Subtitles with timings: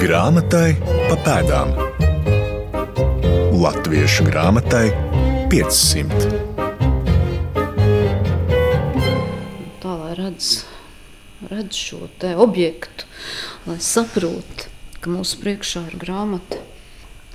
[0.00, 1.74] Grāmatai pa pēdām.
[3.52, 4.86] Latviešu grāmatai
[5.52, 6.30] 500.
[9.82, 10.48] Tā lai redz,
[11.52, 12.08] redz šo
[12.46, 13.10] objektu,
[13.68, 14.72] lai saprotu,
[15.04, 16.64] ka mūsu priekšā ir grāmata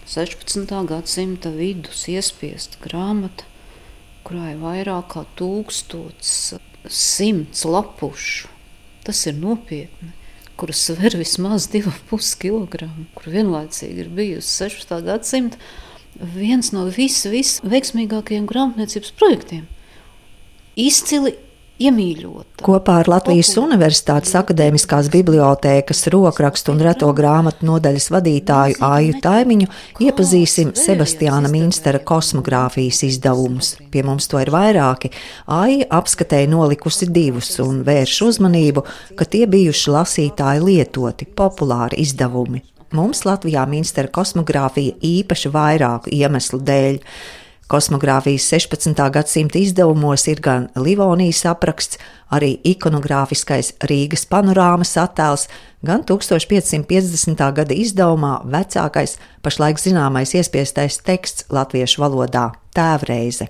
[0.09, 0.65] 16.
[0.89, 3.45] gadsimta vidus iespiesta grāmata,
[4.25, 6.35] kurā ir vairāk kā tūkstots
[6.89, 8.49] simts lapušu.
[9.05, 10.15] Tas ir nopietni
[10.57, 15.01] kuras sver vismaz 2,5 kg, kur vienlaicīgi ir bijusi 16.
[15.05, 15.59] gadsimta
[16.35, 19.65] viens no visveiksmīgākajiem vis grāmatniecības projektiem.
[20.79, 21.35] Izcili
[21.81, 22.63] iemīļota.
[22.65, 23.65] Kopā ar Latvijas Populā.
[23.69, 29.69] Universitātes akadēmiskās bibliotēkas rokrakstu un reto grāmatu nodaļas vadītāju Āju Taimiņu
[30.05, 33.75] iepazīsim Sebastiāna Minstera kosmogrāfijas izdevumus.
[33.91, 35.11] Pie mums to ir vairāki.
[35.51, 38.85] Āja apskatēja nolikusi divus un vērš uzmanību,
[39.19, 42.63] ka tie bijuši lasītāji lietoti, populāri izdevumi.
[42.95, 47.01] Mums Latvijā Minstera kosmogrāfija īpaši vairāku iemeslu dēļ.
[47.67, 48.93] Kosmogrāfijas 16.
[49.09, 51.97] gadsimta izdevumos ir gan Livonijas apraksts,
[52.29, 55.49] arī ikonogrāfiskais Rīgas panorāmas attēls,
[55.81, 57.41] gan 1550.
[57.57, 63.49] gada izdevumā vecākais, pašlaik zināmais iespiestais teksts latviešu valodā- tēvreize.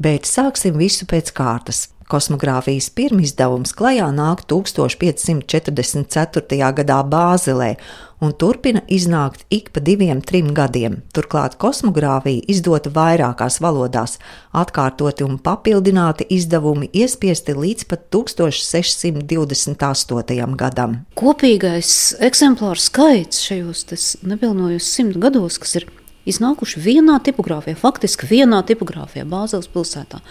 [0.00, 1.92] Bet sāksim visu pēc kārtas.
[2.08, 6.72] Kosmogrāfijas pirmizdevums klajā nāk 1544.
[6.72, 7.76] gadā Bāzelē
[8.24, 10.94] un turpina iznākt ik pa diviem, trim gadiem.
[11.14, 14.12] Turklāt kosmogrāfija izdota vairākās valodās,
[14.56, 20.56] atkārtoti un papildināti izdevumi iespiesti līdz pat 1628.
[20.60, 20.90] gadam.
[21.20, 21.90] Kopīgais
[22.24, 23.80] eksemplāru skaits šajos
[24.24, 25.84] nepilnojos simt gados, kas ir
[26.28, 30.22] iznākuši vienā tipogrāfijā, faktiski vienā tipogrāfijā, Bāzeles pilsētā,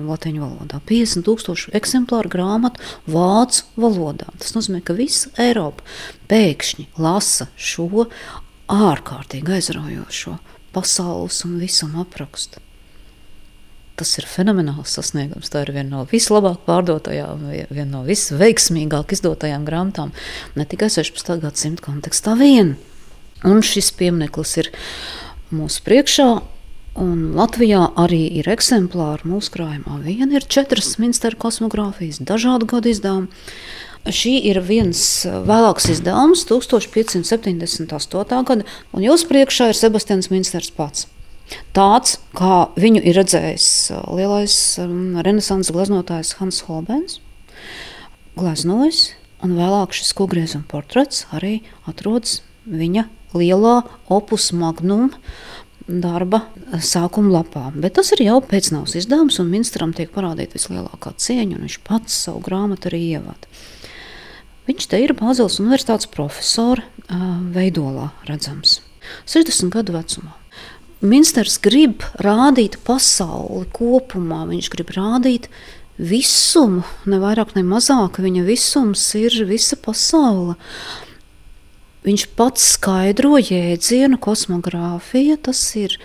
[0.06, 4.30] latviešu valodā, 50,000 eksemplāru grāmatu vācu valodā.
[4.42, 5.82] Tas nozīmē, ka visa Eiropa
[6.30, 8.06] pēkšņi lasa šo
[8.70, 10.38] ārkārtīgi aizraujošo
[10.76, 12.62] pasaules un visuma aprakstu.
[13.96, 15.50] Tas ir fenomenāls sasniegums.
[15.50, 20.12] Tā ir viena no vislabāk pārdotajām, viena no visveiksmīgāk izdotajām grāmatām,
[20.60, 21.38] ne tikai 16.
[21.46, 22.76] gadsimta kontekstā vien.
[23.48, 24.72] Un šis piemineklis ir
[25.56, 26.28] mūsu priekšā.
[26.96, 29.98] Un Latvijā arī ir eksemplāri mūsu krājumā.
[30.06, 33.28] Viena ir četras minsteru kosmogrāfijas, dažādu gadu izdevumi.
[34.06, 38.46] Šī ir viens vēlāks izdevums, 1578.
[38.48, 38.64] gada,
[38.96, 41.10] un jūsu priekšā ir Sebastians Minsters pats.
[41.76, 47.20] Tāds, kā viņu ir redzējis uh, lielais um, renesanses gleznotājs Hans Holbens,
[48.40, 49.12] gleznojis,
[49.44, 55.12] un vēlāk šis kogriezuma portrets arī atrodas viņa lielā opus magnum
[55.88, 56.42] darba
[56.82, 57.68] sākuma lapā.
[57.76, 62.18] Bet tas ir jau pēcnāvs izdevums, un ministram tiek parādīta vislielākā cieņa, un viņš pats
[62.26, 63.52] savu grāmatu arī ievada.
[64.66, 68.80] Viņš te ir Bāzeles universitātes profesora uh, veidolā redzams.
[69.30, 70.34] 60 gadu vecumā.
[71.06, 75.52] Minsters grib rādīt pasauli kopumā, viņš grib rādīt
[76.02, 78.18] visumu, ne vairāk, ne mazāk.
[78.24, 80.56] Viņa visums ir visa pasaule.
[82.06, 85.96] Viņš pats skaidro jēdzienu kosmogrāfija, tas ir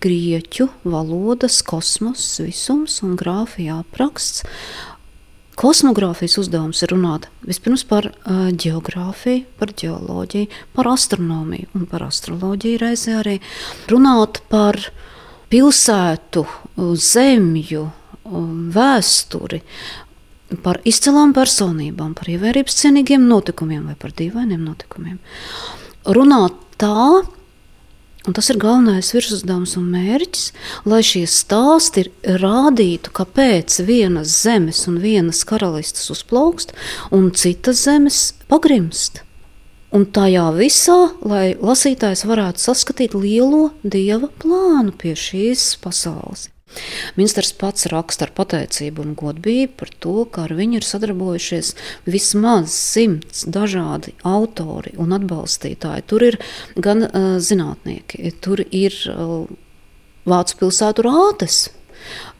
[0.00, 4.46] grieķu valodas kosmos, visums un grāfija apraksts.
[5.60, 12.80] Kosmogrāfijas uzdevums ir runāt vispirms par uh, geogrāfiju, par geoloģiju, par astronomiju un par astroloģiju
[12.80, 13.36] reizē arī
[13.92, 14.80] runāt par
[15.52, 16.46] pilsētu,
[16.96, 17.84] zemju,
[18.72, 19.60] vēsturi,
[20.62, 25.20] par izcilām personībām, par ievērības cienīgiem notikumiem vai par dīvainiem notikumiem.
[26.08, 27.22] Runāt tā,
[28.22, 30.52] Un tas ir galvenais virsuzdevums un mērķis,
[30.86, 32.04] lai šie stāsti
[32.38, 36.70] rādītu, kāpēc vienas zemes un vienas karalistes uzplaukst,
[37.10, 39.24] un citas zemes pagrimst.
[39.90, 46.51] Un tajā visā, lai lasītājs varētu saskatīt lielo dieva plānu pie šīs pasaules.
[47.18, 51.74] Ministrs pats raksta ar pateicību un godbību par to, ka ar viņu ir sadarbojušies
[52.08, 56.06] vismaz simts dažādi autori un atbalstītāji.
[56.08, 56.40] Tur ir
[56.76, 59.46] gan uh, zinātnieki, tur ir uh,
[60.28, 61.64] vācu pilsētu rātes,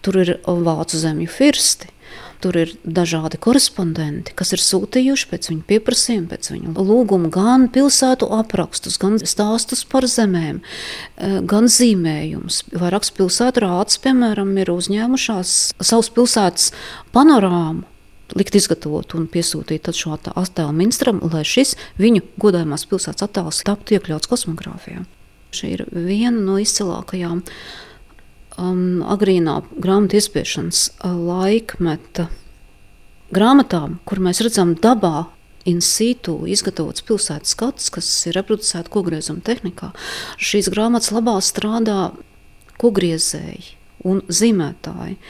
[0.02, 1.90] tur ir vācu zemju firsti.
[2.42, 8.26] Tur ir dažādi korespondenti, kas ir sūtījuši pēc viņa pieprasījuma, pēc viņa lūguma gan pilsētu
[8.34, 12.64] aprakstus, gan stāstus par zemēm, eh, gan zīmējumus.
[12.74, 16.72] Vairākas pilsētu rādes, piemēram, ir uzņēmušās savus pilsētas
[17.14, 17.86] panorāmu
[18.38, 24.30] likt izgatavot un piesūtīt šo attēlu ministram, lai šis viņu godājumās pilsētas attēls taptu iekļauts
[24.30, 25.04] kosmogrāfijā.
[25.52, 27.42] Šī ir viena no izcilākajām
[28.58, 32.28] um, agrīnā grāmatu iespiešanas uh, laikmeta
[33.32, 35.28] grāmatām, kur mēs redzam dabā.
[35.62, 39.93] In situ izgatavots pilsētas skats, kas ir reproducēta kogriezuma tehnikā.
[40.34, 42.10] Šīs grāmatas labā strādā
[42.82, 43.76] kogriezēji
[44.10, 45.20] un zīmētāji.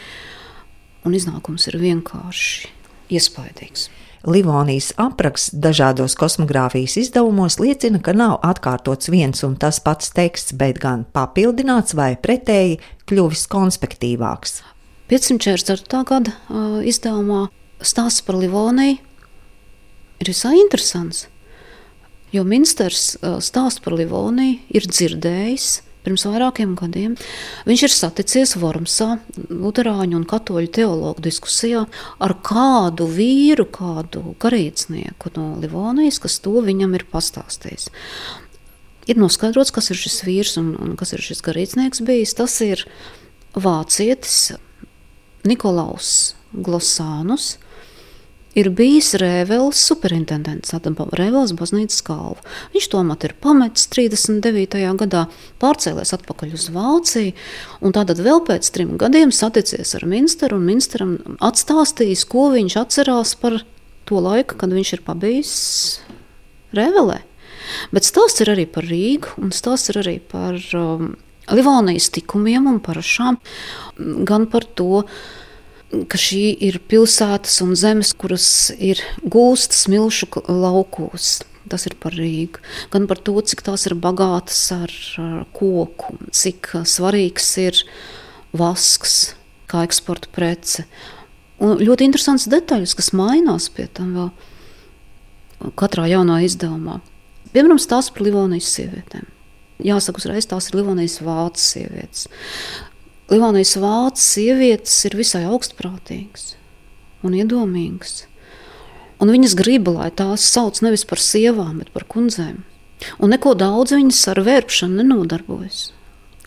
[1.05, 2.71] Un iznākums ir vienkārši
[3.13, 3.91] iespaidīgs.
[4.23, 10.79] Livonijas apraksts dažādos kosmogrāfijas izdevumos liecina, ka nav atkārtots viens un tas pats teksts, bet
[10.83, 12.79] gan papildināts vai pretēji
[13.13, 14.63] kļuvis konspektīvāks.
[15.13, 16.05] 544.
[16.09, 17.45] gada uh, izdevumā
[17.85, 18.97] stāsts par Livoniju
[20.23, 21.27] ir visai interesants.
[22.33, 27.13] Jo ministrs uh, stāst par Livoniju ir dzirdējis pirms vairākiem gadiem.
[27.69, 29.19] Viņš ir saticies Vormsā,
[29.51, 31.85] Lutāņu un Katoļu teologu diskusijā
[32.19, 37.93] ar kādu vīru, kādu garīdznieku no Livonijas, kas to viņam ir pastāstījis.
[39.11, 42.37] Ir noskaidrots, kas ir šis vīrs un, un kas ir šis garīdznieks bijis.
[42.39, 42.85] Tas ir
[43.59, 44.53] vācietis
[45.49, 47.57] Nikolaus Glosānus
[48.59, 50.75] ir bijis Rēvels superintendents,
[51.17, 52.41] Rēvels baznīcas kalva.
[52.75, 54.85] Viņš tomēr ir pametis 39.
[55.01, 55.25] gadā,
[55.63, 57.35] pārcēlies atpakaļ uz Vāciju,
[57.81, 63.35] un tātad vēl pēc trim gadiem saticies ar ministru, un ministram atstāstījis, ko viņš atcerās
[63.41, 63.63] par
[64.09, 65.55] to laiku, kad viņš ir pabijis
[66.77, 67.23] Rēvelē.
[67.95, 71.15] Bet stāsts ir arī par Rīgu, un stāsts ir arī par um,
[71.53, 73.39] Livonijas tikumiem un parašām,
[74.29, 75.05] gan par to,
[76.09, 78.47] ka šī ir pilsētas un zemes, kuras
[78.79, 81.43] ir gūstas milšu laukos.
[81.71, 82.61] Tas ir par Rīgu.
[82.93, 84.93] Gan par to, cik tās ir bagātas ar,
[85.23, 87.79] ar koku, cik svarīgs ir
[88.57, 89.37] vasks
[89.71, 90.87] kā eksporta prece.
[91.63, 96.99] Un ļoti interesants detaļas, kas mainās pie tam vēl katrā jaunā izdevumā.
[97.53, 99.29] Piemēram, stāsts par Livonijas sievietēm.
[99.83, 102.27] Jāsaka, uzreiz tās ir Livonijas vācu sievietes.
[103.33, 106.55] Livonijas vācu sievietes ir visai augstprātīgas
[107.27, 108.27] un iedomīgas.
[109.23, 112.63] Un viņas grib, lai tās sauc nevis par sievām, bet par kundzēm.
[113.23, 115.91] Un neko daudz viņas ar vērpšanu nenodarbojas.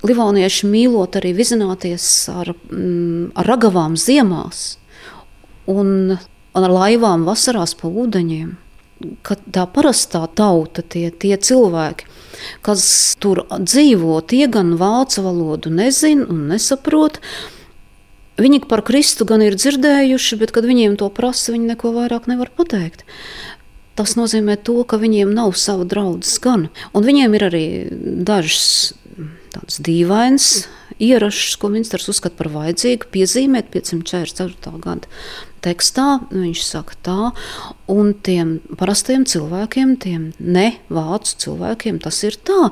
[0.05, 4.77] Livonieši mīlot arī vizināties ar, mm, ar ragavām ziemās
[5.71, 8.51] un, un ar laivām vasarās pa ūdeņiem.
[9.25, 12.07] Kad tā parastā tauta, tie, tie cilvēki,
[12.65, 12.85] kas
[13.21, 17.19] tur dzīvo, tie gan vācu valodu nezina un nesaprot.
[18.41, 22.51] Viņi par Kristu gan ir dzirdējuši, bet, kad viņiem to prasa, viņi neko vairāk nevar
[22.51, 23.05] pateikt.
[23.95, 26.67] Tas nozīmē, to, ka viņiem nav sava draudzes gan.
[26.91, 27.65] Un viņiem ir arī
[28.27, 28.91] dažas
[29.55, 30.49] tādas dīvainas
[30.99, 34.75] ierašas, ko ministrs uzskata par vajadzīgu piezīmēt 544.
[34.83, 35.07] gada
[35.65, 36.07] tekstā.
[36.31, 37.19] Viņš saka tā,
[37.91, 42.71] un tiem parastiem cilvēkiem, tiem ne vācu cilvēkiem, tas ir tā.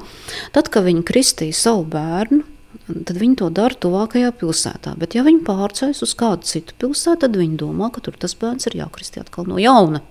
[0.56, 2.44] Tad, kad viņi kristīja savu bērnu,
[2.88, 4.96] tad viņi to dara tuvākajā pilsētā.
[5.00, 8.70] Bet, ja viņi pārceļas uz kādu citu pilsētu, tad viņi domā, ka tur tas bērns
[8.70, 10.04] ir jākristī atkal no jauna.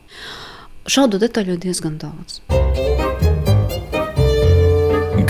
[0.91, 2.43] Šādu detaļu ir diezgan daudz.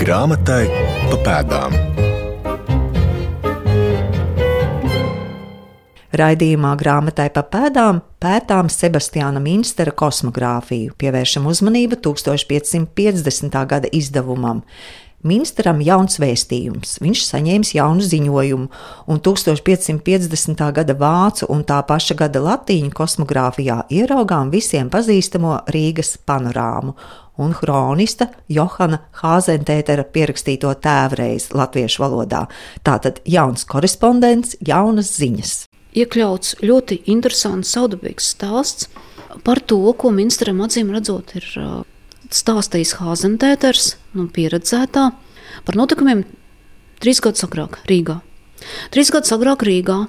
[0.03, 0.65] Grāmatai
[1.11, 1.77] pa pēdām.
[6.13, 13.57] Raidījumā grāmatai pa pēdām pētām Sebastiāna Minstera kosmogrāfiju, pievēršam uzmanību 1550.
[13.71, 14.61] gada izdevumam.
[15.25, 18.69] Ministram jauns vēstījums, viņš saņēma jaunu ziņojumu,
[19.09, 20.63] un 1550.
[20.77, 26.93] gada vācu un tā paša gada latīņu kosmogrāfijā ieraugām visiem pazīstamo Rīgas panorāmu
[27.41, 32.45] un kronista Johana Hāzentētera pierakstīto tēvreiz latviešu valodā.
[32.85, 35.63] Tātad jauns korespondents, jaunas ziņas.
[35.93, 38.87] Iekļauts ļoti interesants, saudabīgs stāsts
[39.45, 41.45] par to, ko ministram acīm redzot ir
[42.33, 45.09] stāstījis Hāzentēters, nu, pieredzētā,
[45.67, 46.23] par notikumiem
[47.03, 48.21] trīs gadus agrāk Rīgā.
[48.93, 50.05] Trīs gadus agrāk Rīgā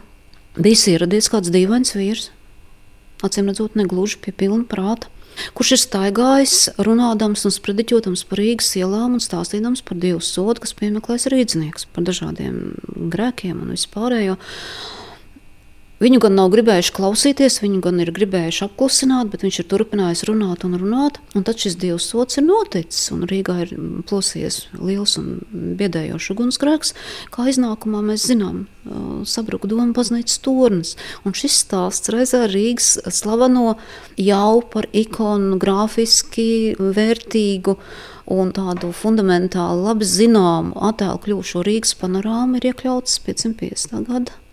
[0.56, 2.30] bija ieradies kāds dīvains vīrs,
[3.24, 5.10] acīm redzot, negluži pie pilna prāta,
[5.58, 10.76] kurš ir staigājis, runādams un sprediķotams par Rīgas ielām un stāstījams par Dievu sodu, kas
[10.78, 12.60] piemeklēs rīznieks par dažādiem
[13.12, 14.38] grēkiem un vispārējo.
[16.04, 20.66] Viņu gan nav gribējuši klausīties, viņu gan ir gribējuši apklusināt, bet viņš ir turpinājis runāt
[20.66, 21.16] un runāt.
[21.32, 23.72] Un tad šis dievs sots ir noticis, un Rīgā ir
[24.10, 25.30] plosījies liels un
[25.80, 26.92] biedējošs ugunsgrēks.
[27.32, 28.66] Kā iznākumā mēs zinām,
[29.24, 30.92] sabruka doma baznīcas tornis.
[31.24, 33.78] Un šis stāsts reizē Rīgas slaveno
[34.20, 37.78] jau par ikonu grafiski vērtīgu
[38.34, 44.04] un tādu fundamentāli labi zināmu attēlu kļuvušo Rīgas panorāmu ir iekļauts 550.
[44.10, 44.43] gada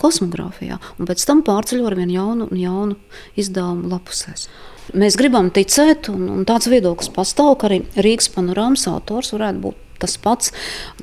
[0.00, 2.98] kosmogrāfijā, un pēc tam pārceļo ar vienu jaunu, jaunu
[3.38, 4.48] izdevumu lapusēs.
[4.98, 9.78] Mēs gribam ticēt, un, un tāds viedoklis pastāv, ka arī Rīgas panorāmas autors varētu būt
[10.02, 10.50] tas pats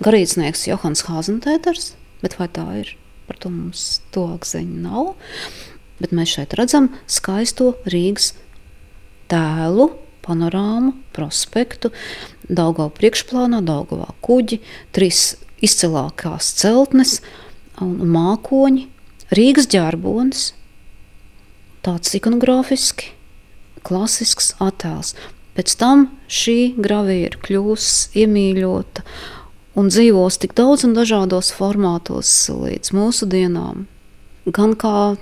[0.03, 2.93] garīdznieks Johans Hāzentēters, bet vai tā ir?
[3.29, 5.13] Par to mums tuvāk ziņa nav.
[5.99, 8.33] bet mēs šeit redzam skaisto Rīgas
[9.31, 9.91] tēlu,
[10.25, 11.91] panorāmu, prospektu,
[12.49, 14.61] Daugavā priekšplānā, Daugavā kuģi,
[14.95, 15.35] trīs
[15.65, 17.19] izcilākās celtnes
[17.86, 18.88] un mākoņi,
[19.36, 20.45] Rīgas ģērbonis,
[21.86, 23.12] tāds ikonogrāfiski,
[23.86, 25.13] klasisks attēls.
[25.57, 29.03] Pēc tam šī gravīra kļūs iemīļota
[29.79, 33.86] un dzīvos tik daudz un dažādos formātos līdz mūsu dienām.
[34.50, 35.13] Gan kā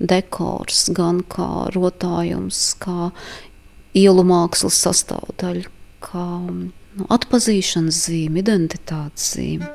[0.00, 3.10] dekors, gan kā rotājums, kā
[3.96, 5.68] ielu mākslas sastāvdaļa,
[6.04, 9.68] kā nu, atpazīšanas zīme, identitātes zīme.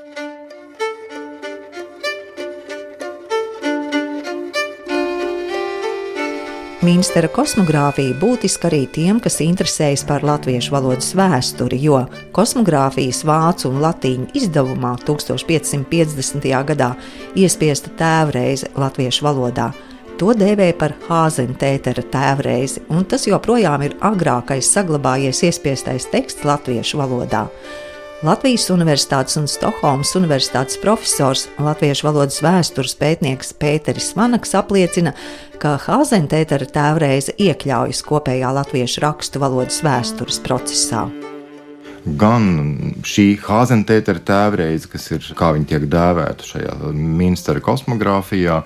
[6.86, 12.04] Mīnstera kosmogrāfija būtiska arī tiem, kas interesējas par latviešu valodas vēsturi, jo
[12.36, 16.46] kosmogrāfijas vācu un latīņu izdevumā 1550.
[16.70, 16.92] gadā
[17.42, 19.72] iespiesta tēvreize latviešu valodā.
[20.22, 27.48] To dēvēja par Hāzentētera tēvreizi, un tas joprojām ir agrākais saglabājies iespiestais teksts latviešu valodā.
[28.26, 35.12] Latvijas Universitātes un Stokholmas Universitātes profesors, latviešu valodas vēstures pētnieks Pēteris Vanaks apliecina,
[35.62, 41.04] ka Hāzentētera tēvreize iekļaujas kopējā latviešu rakstu valodas vēstures procesā.
[42.18, 42.50] Gan
[43.06, 48.64] šī Hāzentētera tēvreize, kas ir, kā viņi tiek dēvēta šajā ministra kosmogrāfijā,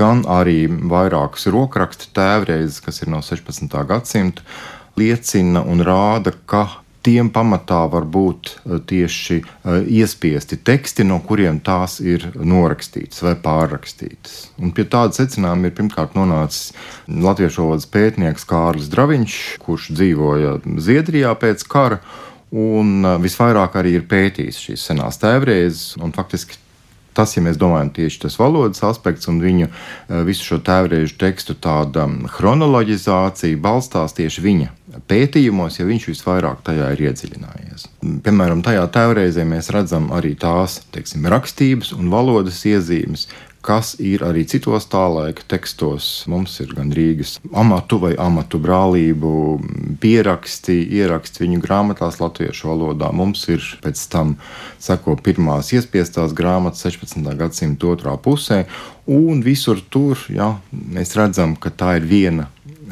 [0.00, 3.68] gan arī vairākas rokrakstu tēvreizes, kas ir no 16.
[3.92, 4.48] gadsimta,
[4.96, 6.70] liecina un rāda, ka
[7.02, 13.34] tiem pamatā var būt eh, tieši eh, iespiesti teksti, no kuriem tās ir norakstītas vai
[13.42, 14.38] pārrakstītas.
[14.62, 16.72] Un pie tāda secinājuma ir pirmkārt nonācis
[17.08, 22.00] latviešu valodas pētnieks Kārlis Draviņš, kurš dzīvoja Zviedrijā pēc kara.
[22.48, 26.58] Un eh, visvairāk arī ir pētījis šīs senās tēvreizes, un faktiski
[27.18, 29.66] tas, ja mēs domājam tieši tas valodas aspekts un viņu
[30.28, 34.68] visu šo tēvreizu tekstu tāda chronoloģizācija balstās tieši viņa
[35.10, 37.88] pētījumos, ja viņš visvairāk tajā ir iedziļinājies.
[38.24, 43.26] Piemēram, tajā tēvreizē mēs redzam arī tās teiksim, rakstības un valodas iezīmes,
[43.68, 46.06] kas ir arī citos tā laika tekstos.
[46.30, 49.32] Mums ir gan Rīgas amatu vai amatu brālību
[50.00, 53.10] pieraksti, ieraksti viņu grāmatās latviešu valodā.
[53.12, 54.36] Mums ir pēc tam
[54.80, 57.28] seko pirmās iespiestās grāmatas 16.
[57.40, 58.64] gadsimta otrā pusē,
[59.08, 62.48] un visur tur ja, mēs redzam, ka tā ir viena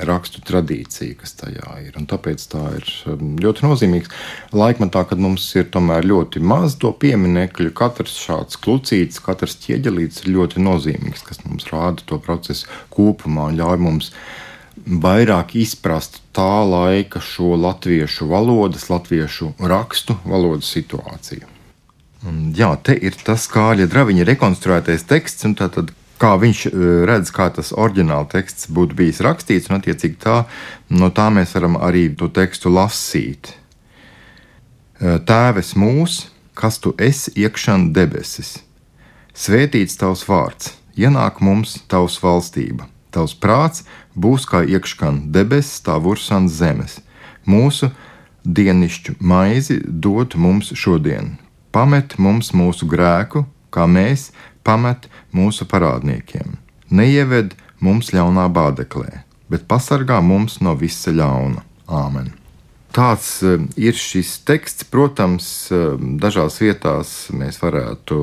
[0.08, 1.96] rakstu tradīcija, kas tajā ir.
[1.98, 4.12] Un tāpēc tā ir um, ļoti nozīmīga.
[4.56, 10.64] Laikmatā, kad mums ir ļoti maz to pieminiektu, katrs šāds klucītis, katrs ķieģelītis ir ļoti
[10.64, 14.12] nozīmīgs, kas mums rāda to procesu kopumā un ļauj mums
[14.86, 21.48] vairāk izprast tā laika šo latviešu valodas, latviešu rakstu valodas situāciju.
[22.26, 26.72] Un, jā, te ir tas kāļa draviņa rekonstruētais teksts, un tātad kā viņš e,
[27.08, 30.42] redz, kā tas oriģināla teksts būtu bijis rakstīts, un attiecīgi tā,
[30.88, 33.52] no tā mēs varam arī to tekstu lasīt.
[33.52, 38.56] E, Tēves mūs, kas tu esi iekšān debesis,
[39.36, 43.84] svētīts tavs vārds, ienāk mums tavs valstība, tavs prāts
[44.16, 47.00] būs kā iekšān debesis, tā vursans zemes.
[47.46, 47.92] Mūsu
[48.46, 51.36] dienišķu maizi dod mums šodien,
[51.74, 54.30] pamet mums mūsu grēku, kā mēs
[54.66, 55.06] pamet
[55.36, 56.58] mūsu parādniekiem.
[56.90, 61.62] Neieved mums ļaunā bādeklē, bet pasargā mums no visa ļauna.
[61.86, 62.34] Āmen!
[62.96, 64.86] Tāds e, ir šis teksts.
[64.88, 65.80] Protams, e,
[66.22, 68.16] dažās vietās mēs varētu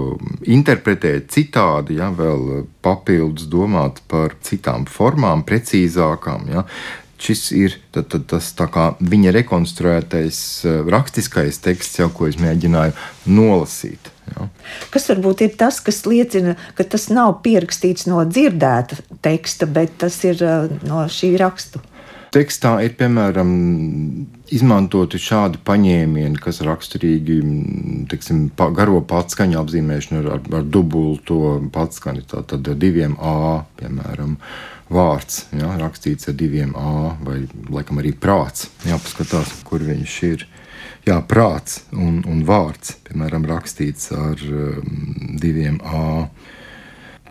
[0.49, 6.49] interpretēt citādi, ja vēl papildus domāt par citām formām, precīzākām.
[6.55, 6.65] Ja
[7.23, 8.51] šis ir tad, tad, tas
[8.99, 12.95] viņa rekonstruētais eh, rakstiskais teksts, jau, ko es mēģināju
[13.31, 14.11] nolasīt.
[14.33, 14.47] Ja.
[14.93, 20.19] Kas varbūt ir tas, kas liecina, ka tas nav pierakstīts no dzirdēta teksta, bet tas
[20.27, 21.83] ir eh, no šī rakstu?
[22.33, 23.49] Tekstā ir piemēram
[24.53, 27.35] izmantoti šādi paņēmieni, kas raksturīgi
[28.09, 34.39] teksim, pa, garo patskaņu apzīmēšanu ar, ar dubulto patskaņu, tātad diviem A, piemēram.
[34.93, 38.67] Vārds, ja, rakstīts ar diviem A, vai laikam arī prāts.
[38.85, 40.45] Jāpaskatās, kur viņš ir.
[41.07, 46.27] Jā, prāts un, un vārds, piemēram, rakstīts ar um, diviem A.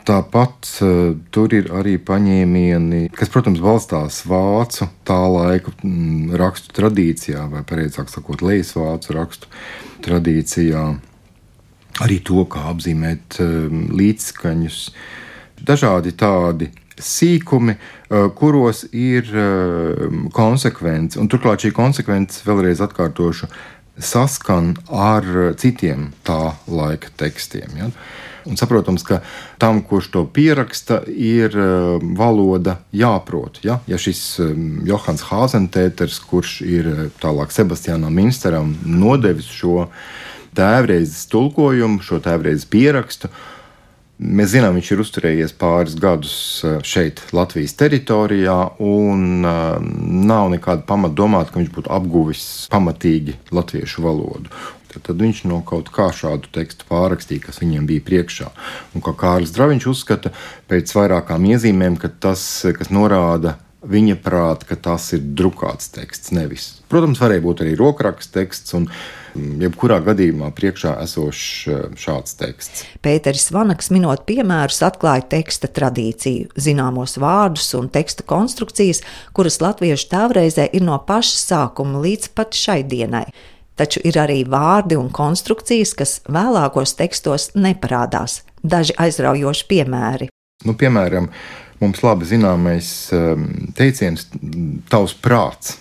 [0.03, 7.47] Tāpat uh, tur ir arī paņēmieni, kas, protams, balstās vācu tā laika mm, rakstu tradīcijā,
[7.53, 9.53] vai precīzāk sakot, lejas vācu rakstu
[10.03, 10.85] tradīcijā.
[12.03, 14.85] Arī to, kā apzīmēt um, līdzskaņus,
[15.63, 23.49] dažādi tādi sīkumi, eh, kuros ir eh, konsekvence, un turklāt šī konsekvence, vēlreiz atkārtošu,
[24.03, 27.77] saskan ar citiem tā laika tekstiem.
[27.77, 27.91] Ja?
[28.49, 29.21] Un saprotams, ka
[29.63, 33.61] tam, kurš to pieraksta, ir uh, valoda jāprot.
[33.63, 34.41] Ja, ja šis
[34.89, 36.89] Johans Hāzentēters, kurš ir
[37.23, 39.87] tālāk Sebastianam Minsteram nodevis šo
[40.59, 43.31] tēvreizes tulkojumu, šo tēvreizes pierakstu,
[44.23, 46.35] Mēs zinām, viņš ir uzturējies pāris gadus
[46.87, 54.53] šeit, Latvijas teritorijā, un nav nekāda pamata domāt, ka viņš būtu apguvis pamatīgi latviešu valodu.
[54.93, 58.51] Tad, viņš no kaut kā šādu tekstu pārrakstīja, kas viņiem bija priekšā.
[58.93, 60.35] Un kā Kārlis Draviņš uzskata,
[60.71, 62.45] pēc vairākām iezīmēm, ka tas,
[62.77, 66.69] kas norāda viņa prāta, ka tas ir drukāts teksts, nevis.
[66.93, 68.77] Protams, varēja būt arī rokraksts teksts.
[69.39, 72.85] Un, Jebkurā gadījumā priekšā esošs eh, šāds teksts.
[73.05, 79.03] Pēters Vanaks, minot piemērus, atklāja teksta tradīciju, zināmos vārdus un teksta konstrukcijas,
[79.37, 83.27] kuras latviešu tēvreizē ir no paša sākuma līdz pat šai dienai
[83.79, 88.43] taču ir arī vārdi un konstrukcijas, kas vēlākos tekstos neparādās.
[88.63, 90.29] Daži aizraujoši piemēri.
[90.67, 91.31] Nu, piemēram,
[91.83, 93.49] mums labi zināmais um,
[93.79, 94.29] teiciens,
[94.93, 95.79] tavs prāts.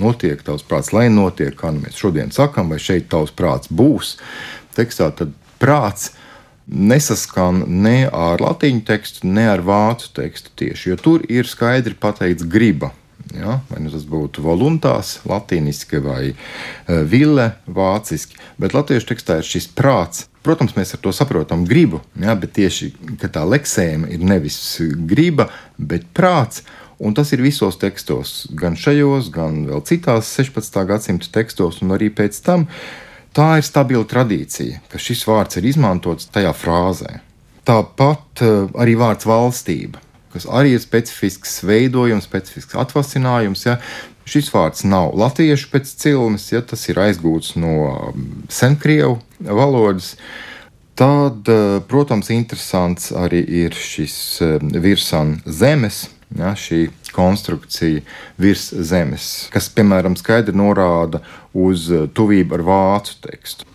[0.00, 4.16] Notiek tavs prāts, lai notiek, kā nu mēs šodien sakām, vai šeit tavs prāts būs.
[4.76, 6.12] Tekstā tad prāts
[6.66, 12.44] nesaskan ne ar latīņu tekstu, ne ar vācu tekstu tieši, jo tur ir skaidri pateikts
[12.50, 12.92] griba
[13.34, 13.60] Ja?
[13.70, 18.38] Vai nu tas būtu voluntārs, latīniski vai uh, ville, vāciski.
[18.60, 20.26] Bet latviešu tekstā ir šis prāts.
[20.46, 22.36] Protams, mēs ar to saprotam gribu, ja?
[22.38, 22.92] bet tieši
[23.24, 24.60] tā leksēma ir nevis
[25.10, 26.62] griba, bet prāts.
[26.98, 30.80] Un tas ir visos tekstos, gan šajos, gan vēl citās 16.
[30.88, 32.64] gadsimta tekstos, un arī pēc tam.
[33.36, 37.18] Tā ir stabila tradīcija, ka šis vārds ir izmantots tajā frāzē.
[37.68, 40.00] Tāpat uh, arī vārds valstība
[40.36, 43.64] kas arī ir specifisks veidojums, specifisks atvasinājums.
[43.68, 43.78] Ja.
[44.26, 50.16] Šis vārds nav latviešu pēc cilmes, ja tas ir aizgūts no um, senkrievu valodas.
[50.98, 56.02] Tad, uh, protams, interesants arī ir šis um, virsmas zemes,
[56.34, 58.02] ja, šī konstrukcija
[58.40, 61.22] virs zemes, kas, piemēram, skaidri norāda
[61.54, 63.68] uz uh, tuvību ar vācu tekstu.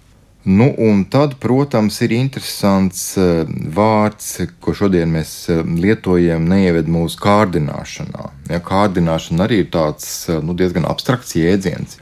[0.43, 3.45] Nu, un tad, protams, ir interesants uh,
[3.75, 8.27] vārds, ko šodien mēs uh, lietojam, neieved mūsu kārdināšanā.
[8.49, 10.09] Ja, kārdināšana arī ir tāds
[10.41, 11.99] nu, diezgan abstrakts jēdziens.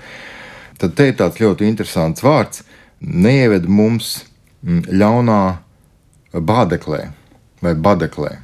[0.79, 2.63] Tad te ir tāds ļoti interesants vārds,
[3.03, 4.21] neieved mums
[4.63, 5.43] mm, ļaunā
[6.31, 7.09] bādeklē
[7.59, 8.37] vai badeklē.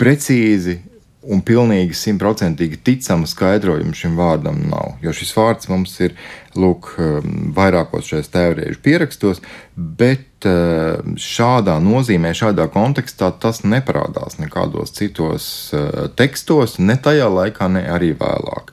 [0.00, 0.80] Precīzi
[1.28, 4.94] un pilnīgi simtprocentīgi ticama skaidrojuma šim vārdam nav.
[5.04, 6.14] Jo šis vārds mums ir
[6.56, 9.42] lūk, um, vairākos šajos tēvreizu pierakstos,
[9.76, 17.68] bet uh, šādā nozīmē, šādā kontekstā tas neparādās nekādos citos uh, tekstos, ne tajā laikā,
[17.68, 18.72] ne arī vēlāk.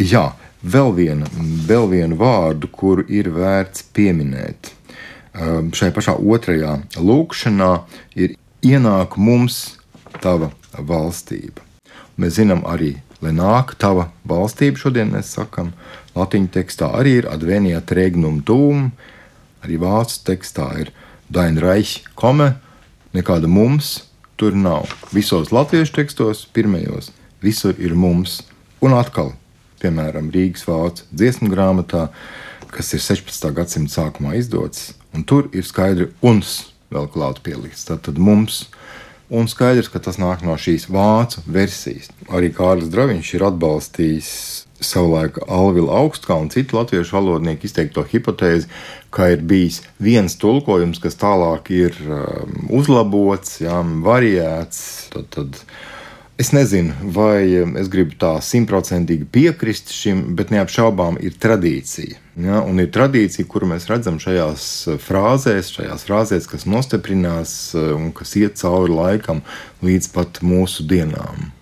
[0.00, 0.30] Jā,
[0.64, 1.28] vēl, viena,
[1.68, 4.72] vēl vienu vārdu, kuru ir vērts pieminēt.
[5.32, 7.74] Um, šai pašā otrajā lūkšanā
[8.20, 9.78] ir ienāk mums
[10.24, 11.71] tava valstība.
[12.20, 15.72] Mēs zinām arī, lai nāk tava valstība, šodien mēs sakām,
[16.16, 18.90] latīņu tekstā arī ir advenija regnum tum,
[19.64, 20.92] arī vācu tekstā ir
[21.32, 22.52] dainreich kome,
[23.16, 24.02] nekāda mums
[24.36, 24.90] tur nav.
[25.12, 28.42] Visos latviešu tekstos, pirmajos, visur ir mums.
[28.82, 29.32] Un atkal,
[29.80, 32.08] piemēram, Rīgas vācu dziesmu grāmatā,
[32.72, 33.52] kas ir 16.
[33.54, 37.86] gadsimta sākumā izdots, un tur ir skaidri uns vēl klāt pielikts.
[37.88, 38.81] Tad mums ir
[39.32, 42.10] Un skaidrs, ka tas nāk no šīs vācu versijas.
[42.28, 44.32] Arī Kārlis Draviņš ir atbalstījis
[44.82, 48.68] savulaik Alvila Augstkalna un citu latviešu valodnieku izteikto hipotēzi,
[49.14, 54.82] ka ir bijis viens tulkojums, kas tālāk ir um, uzlabots, jā, variēts.
[55.14, 55.62] Tad, tad
[56.42, 57.44] Es nezinu, vai
[57.78, 62.16] es gribu tā simtprocentīgi piekrist šim, bet neapšaubām ir tradīcija.
[62.42, 62.64] Ja?
[62.66, 68.08] Un ir tradīcija, kuru mēs redzam šajās uh, frāzēs, šajās frāzēs, kas nostiprinās uh, un
[68.16, 69.44] kas iet cauri laikam
[69.86, 71.52] līdz pat mūsu dienām.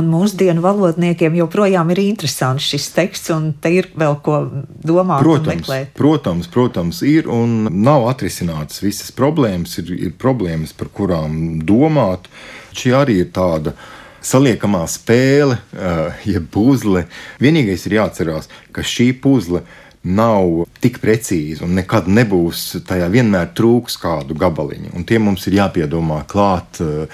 [0.00, 4.38] Un mūsdienu valodniekiem joprojām ir interesants šis teksts, un te ir vēl ko
[4.80, 5.92] domāt protams, un meklēt.
[6.00, 12.32] Protams, protams, ir un nav atrisinātas visas problēmas, ir, ir problēmas, par kurām domāt.
[12.72, 13.76] Šī arī ir tāda
[14.26, 17.06] saliekamā spēle, uh, jeb puzle.
[17.42, 19.64] Vienīgais ir jāatcerās, ka šī puzle
[20.06, 24.94] nav tik precīza un nekad nebūs tajā vienmēr trūks kādu gabaliņu.
[24.94, 26.80] Un tie mums ir jāpiedomā klāt.
[26.82, 27.10] Uh,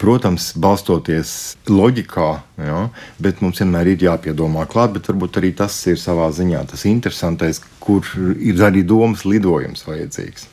[0.00, 1.30] protams, balstoties
[1.68, 2.28] loģikā,
[2.64, 2.78] ja,
[3.20, 7.60] bet mums vienmēr ir jāpiedomā klāt, bet varbūt arī tas ir savā ziņā tas interesantais,
[7.84, 8.08] kur
[8.40, 10.48] ir arī domas lidojums vajadzīgs.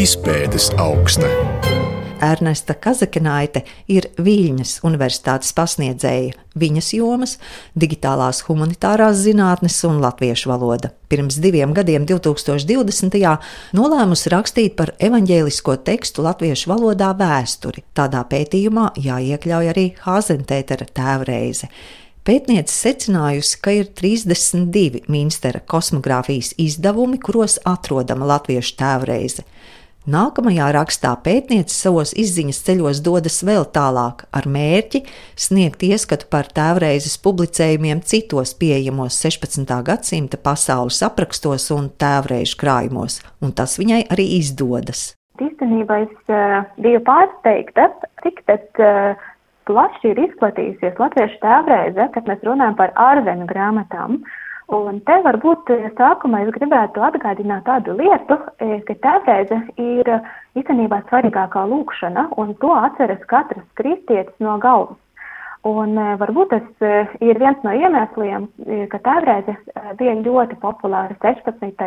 [0.00, 1.30] Izpētes augsta.
[2.20, 7.36] Ernesta Kazakinaite ir Viļņas Universitātes pasniedzēja viņas jomas,
[7.78, 10.92] digitālās humanitārās zinātnes un latviešu valoda.
[11.10, 13.16] Pirms diviem gadiem, 2020.
[13.76, 17.84] nolēmusi rakstīt par evaņģēlisko tekstu latviešu valodā vēsturi.
[17.96, 21.70] Tādā pētījumā jāiekļauj arī Hāzentētera tēvreize.
[22.20, 29.46] Pētniece secinājusi, ka ir 32 Minstera kosmogrāfijas izdevumi, kuros atrodama latviešu tēvreize.
[30.08, 35.02] Nākamajā rakstā pētniece savos izziņas ceļos dodas vēl tālāk, ar mērķi
[35.36, 39.68] sniegt ieskatu par tēvreizes publicējumiem citos pieejamos 16.
[39.84, 45.10] gadsimta pasaules aprakstos un tēvreizu krājumos, un tas viņai arī izdodas.
[45.36, 47.90] Īstenībā es uh, biju pārsteigta,
[48.24, 49.20] cik tad uh,
[49.68, 54.16] plaši ir izplatījusies latviešu tēvreize, kad mēs runājam par ārzemju grāmatām.
[54.16, 54.39] Uh,
[54.70, 60.28] Un te varbūt eh, sākumā es gribētu atgādināt tādu lietu, eh, ka tēvreize ir eh,
[60.60, 64.98] īstenībā svarīgākā lūkšana, un to atceras katrs kristietis no galvas.
[65.66, 68.46] Un varbūt tas ir viens no iemesliem,
[68.88, 69.52] ka tēvreize
[69.98, 71.82] bija ļoti populāra 16.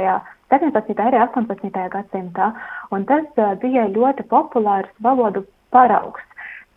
[0.54, 0.94] 17.
[1.08, 1.88] arī 18.
[1.96, 2.52] gadsimtā,
[2.94, 3.26] un tas
[3.64, 5.42] bija ļoti populārs valodu
[5.74, 6.22] paraugs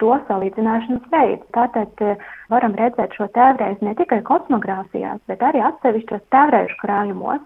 [0.02, 1.44] to salīdzināšanas veidu.
[1.56, 2.16] Tātad eh,
[2.52, 7.42] varam redzēt šo tēvreizi ne tikai kosmogrāfijās, bet arī atsevišķos tēvreižu krājumos.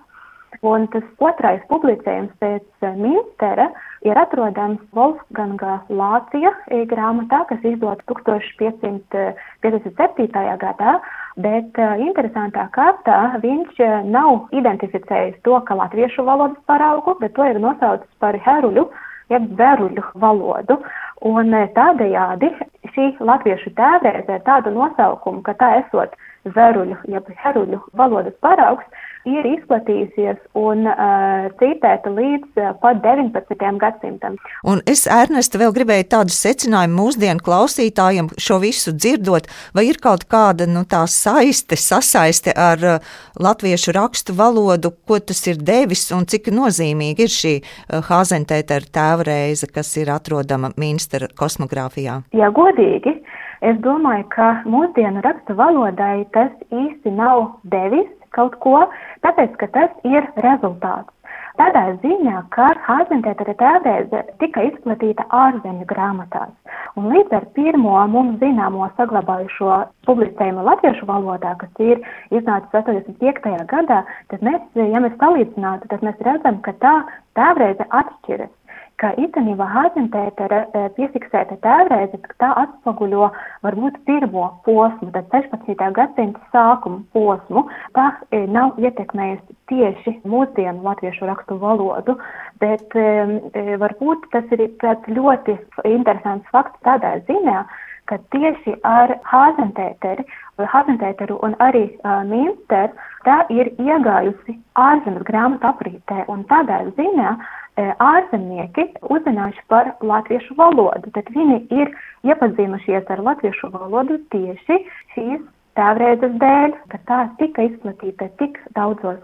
[0.67, 3.67] Un tas otrais publicējums pēc eh, Minstera
[4.05, 6.51] ir atrodams Wolfganga Lācija
[6.91, 10.57] grāmatā, kas izdota 1557.
[10.65, 10.93] gadā,
[11.41, 11.71] bet
[12.07, 13.73] interesantā kārtā viņš
[14.09, 18.85] nav identificējis to, ka latviešu valodas paraugu, bet to ir nosaucis par heruļu,
[19.31, 20.79] jeb veruļu valodu.
[21.21, 22.49] Un eh, tādējādi
[22.95, 26.17] šī latviešu tēvreize ar tādu nosaukumu, ka tā esot
[26.57, 28.87] veruļu, jeb heruļu valodas paraugs,
[29.29, 33.57] ir izplatījusies un uh, citēta līdz uh, pat 19.
[33.81, 34.39] gadsimtam.
[34.65, 40.25] Un es, Ernesta, vēl gribēju tādu secinājumu mūsdienu klausītājiem, šo visu dzirdot, vai ir kaut
[40.31, 46.25] kāda nu, tā saiste, sasaiste ar uh, latviešu rakstu valodu, ko tas ir devis un
[46.31, 52.23] cik nozīmīgi ir šī uh, Hāzentēta tēvreize, kas ir atrodama Minstera kosmogrāfijā?
[52.37, 53.19] Ja godīgi,
[53.67, 58.85] es domāju, ka mūsdienu rakstu valodai tas īsti nav devis, kaut ko,
[59.27, 61.13] tāpēc, ka tas ir rezultāts.
[61.59, 66.53] Tādā ziņā, ka Hāzentēta tēvreize tika izplatīta ārzemju grāmatās,
[66.97, 73.67] un līdz ar pirmo mums zināmo saglabājušo publicējumu latviešu valodā, kas ir iznācis 85.
[73.75, 74.01] gadā,
[74.33, 76.95] tad mēs, ja mēs salīdzinātu, tad mēs redzam, ka tā
[77.37, 78.55] tēvreize atšķiras
[79.01, 83.31] ka īstenībā Hāzentētera eh, piefiksēta tēvreize, tā atspoguļo
[83.65, 85.81] varbūt pirmo posmu, tad 16.
[85.97, 87.65] gadsimta sākumu posmu,
[87.97, 92.17] tā eh, nav ietekmējusi tieši mūsdienu latviešu rakstu valodu,
[92.61, 95.55] bet e, varbūt tas ir tāds ļoti
[95.89, 97.63] interesants fakts tādā ziņā,
[98.11, 100.27] ka tieši ar Hāzentēteri,
[100.59, 102.93] Hāzentēteru un arī uh, Minsteru
[103.25, 107.37] tā ir iegājusi ārzemes grāmatu aprītē, un tādā ziņā
[107.79, 111.93] ārzemnieki uzzinājuši par latviešu valodu, tad viņi ir
[112.27, 114.79] iepazinušies ar latviešu valodu tieši
[115.15, 115.41] šīs
[115.79, 119.21] tēvreizes dēļ, ka tā tika izplatīta tik daudzos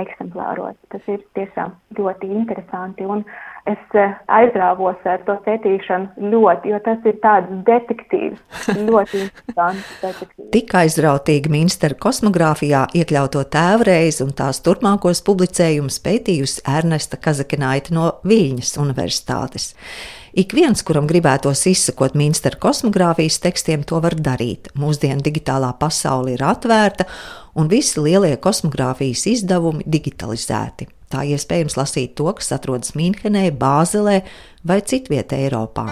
[0.00, 0.76] eksemplāros.
[0.92, 3.06] Tas ir tiešām ļoti interesanti.
[3.08, 3.22] Un
[3.70, 8.42] es eh, aizrāvos ar to pētīšanu ļoti, jo tas ir tāds detektīvs.
[8.88, 10.50] Ļoti interesants detektīvs.
[10.56, 18.76] Tik aizrautīgi Minstera kosmogrāfijā iekļauto tēvreiz un tās turpmākos publicējumus pētījusi Ernesta Kazakinaita no Viļņas
[18.82, 19.72] Universitātes.
[20.36, 24.68] Ik viens, kuram gribētos izsakot Minstera kosmogrāfijas tekstiem, to var darīt.
[24.76, 27.06] Mūsdienu digitālā pasaule ir atvērta,
[27.56, 30.90] un visi lielie kosmogrāfijas izdevumi digitalizēti.
[31.08, 34.20] Tā iespējams lasīt to, kas atrodas Mīnhenē, Bāzelē
[34.68, 35.88] vai citvietē Eiropā.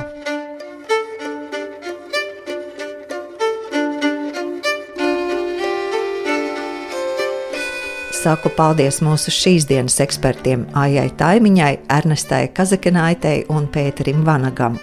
[8.24, 14.78] Saku paldies mūsu šīs dienas ekspertiem Aijai Taimiņai, Ernestai Kazakinaitei un Pēterim Vanagam.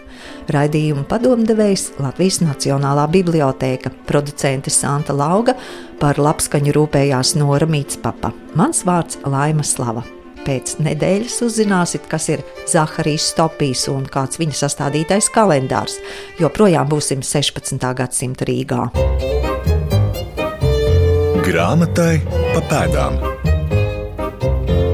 [0.52, 5.56] Raidījuma padomdevējs Latvijas Nacionālā bibliotēka, producente Santa Lauga,
[6.02, 8.34] par labskaņu rūpējās Nora Mītspapa.
[8.60, 10.06] Mans vārds Laima Slava.
[10.46, 15.98] Pēc nedēļas uzzināsiet, kas ir Zaharijs Stopijs un kāds viņa sastādītais kalendārs.
[16.42, 17.82] Joprojām būsim 16.
[17.98, 18.88] gadsimta Rīgā.
[21.46, 22.16] Grāmatai
[22.54, 23.31] pa pēdām